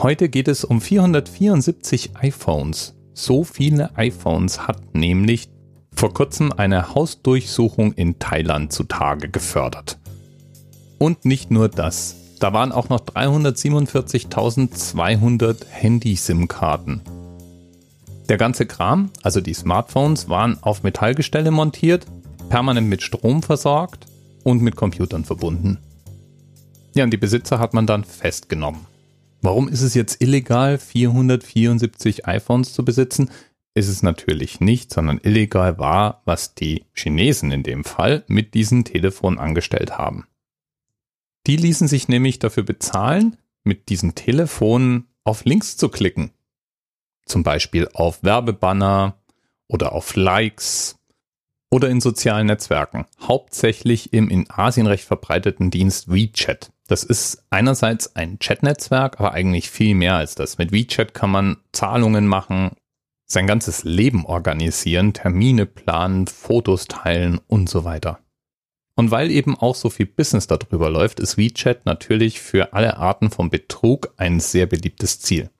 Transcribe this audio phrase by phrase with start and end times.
[0.00, 2.94] Heute geht es um 474 iPhones.
[3.14, 5.48] So viele iPhones hat nämlich
[5.92, 9.98] vor kurzem eine Hausdurchsuchung in Thailand zutage gefördert.
[10.98, 12.14] Und nicht nur das.
[12.38, 17.00] Da waren auch noch 347.200 Handy-SIM-Karten.
[18.28, 22.06] Der ganze Kram, also die Smartphones, waren auf Metallgestelle montiert,
[22.48, 24.06] permanent mit Strom versorgt
[24.44, 25.78] und mit Computern verbunden.
[26.94, 28.86] Ja, und die Besitzer hat man dann festgenommen.
[29.40, 33.30] Warum ist es jetzt illegal, 474 iPhones zu besitzen?
[33.74, 38.84] Ist es natürlich nicht, sondern illegal war, was die Chinesen in dem Fall mit diesen
[38.84, 40.26] Telefonen angestellt haben.
[41.46, 46.32] Die ließen sich nämlich dafür bezahlen, mit diesen Telefonen auf Links zu klicken.
[47.24, 49.18] Zum Beispiel auf Werbebanner
[49.68, 50.98] oder auf Likes
[51.70, 56.72] oder in sozialen Netzwerken, hauptsächlich im in Asien recht verbreiteten Dienst WeChat.
[56.88, 60.56] Das ist einerseits ein Chatnetzwerk, aber eigentlich viel mehr als das.
[60.56, 62.72] Mit WeChat kann man Zahlungen machen,
[63.26, 68.20] sein ganzes Leben organisieren, Termine planen, Fotos teilen und so weiter.
[68.96, 73.30] Und weil eben auch so viel Business darüber läuft, ist WeChat natürlich für alle Arten
[73.30, 75.50] von Betrug ein sehr beliebtes Ziel.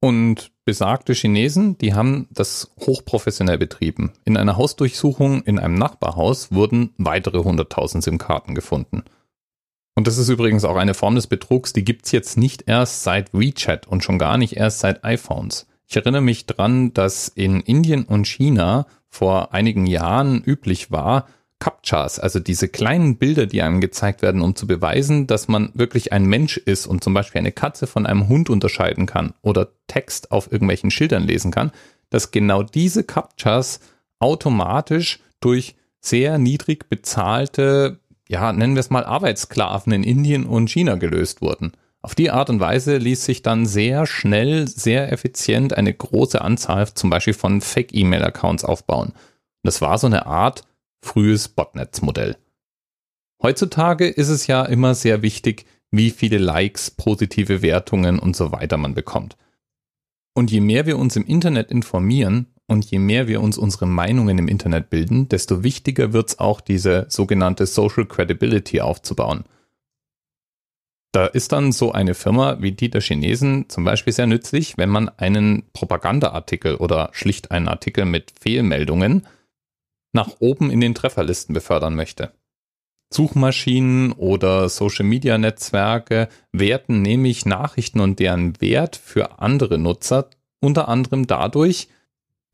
[0.00, 4.12] Und besagte Chinesen, die haben das hochprofessionell betrieben.
[4.24, 9.02] In einer Hausdurchsuchung in einem Nachbarhaus wurden weitere 100.000 SIM-Karten gefunden.
[9.98, 13.34] Und das ist übrigens auch eine Form des Betrugs, die gibt's jetzt nicht erst seit
[13.34, 15.66] WeChat und schon gar nicht erst seit iPhones.
[15.88, 21.26] Ich erinnere mich dran, dass in Indien und China vor einigen Jahren üblich war,
[21.58, 26.12] Captchas, also diese kleinen Bilder, die einem gezeigt werden, um zu beweisen, dass man wirklich
[26.12, 30.30] ein Mensch ist und zum Beispiel eine Katze von einem Hund unterscheiden kann oder Text
[30.30, 31.72] auf irgendwelchen Schildern lesen kann,
[32.08, 33.80] dass genau diese Captchas
[34.20, 40.94] automatisch durch sehr niedrig bezahlte ja, nennen wir es mal Arbeitssklaven in Indien und China
[40.96, 41.72] gelöst wurden.
[42.00, 46.92] Auf die Art und Weise ließ sich dann sehr schnell, sehr effizient eine große Anzahl
[46.94, 49.14] zum Beispiel von Fake-E-Mail-Accounts aufbauen.
[49.64, 50.62] Das war so eine Art
[51.02, 52.36] frühes Botnetzmodell.
[53.42, 58.76] Heutzutage ist es ja immer sehr wichtig, wie viele Likes, positive Wertungen und so weiter
[58.76, 59.36] man bekommt.
[60.34, 64.38] Und je mehr wir uns im Internet informieren, und je mehr wir uns unsere Meinungen
[64.38, 69.44] im Internet bilden, desto wichtiger wird es auch, diese sogenannte Social Credibility aufzubauen.
[71.12, 74.90] Da ist dann so eine Firma wie die der Chinesen zum Beispiel sehr nützlich, wenn
[74.90, 79.26] man einen Propagandaartikel oder schlicht einen Artikel mit Fehlmeldungen
[80.12, 82.32] nach oben in den Trefferlisten befördern möchte.
[83.10, 90.28] Suchmaschinen oder Social-Media-Netzwerke werten nämlich Nachrichten und deren Wert für andere Nutzer
[90.60, 91.88] unter anderem dadurch,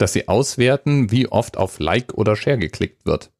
[0.04, 3.32] dass sie auswerten, wie oft auf Like oder Share geklickt wird.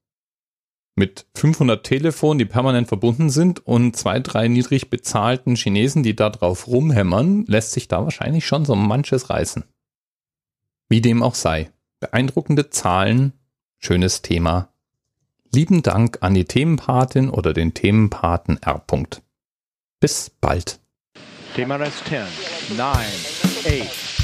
[0.97, 6.31] Mit 500 Telefonen, die permanent verbunden sind und zwei, drei niedrig bezahlten Chinesen, die da
[6.31, 9.65] drauf rumhämmern, lässt sich da wahrscheinlich schon so manches reißen.
[10.89, 11.71] Wie dem auch sei.
[12.01, 13.35] Beeindruckende Zahlen,
[13.79, 14.73] schönes Thema.
[15.53, 18.83] Lieben Dank an die Themenpatin oder den Themenpaten R.
[20.01, 20.81] Bis bald.
[21.55, 22.23] Thema Rest 10,
[22.79, 22.89] 9,
[23.83, 24.24] 8,